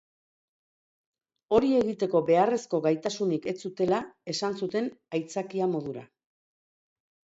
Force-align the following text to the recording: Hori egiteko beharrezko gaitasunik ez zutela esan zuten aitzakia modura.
Hori 1.57 1.69
egiteko 1.81 2.23
beharrezko 2.31 2.81
gaitasunik 2.87 3.47
ez 3.55 3.57
zutela 3.67 4.03
esan 4.37 4.61
zuten 4.65 4.93
aitzakia 5.21 5.73
modura. 5.79 6.09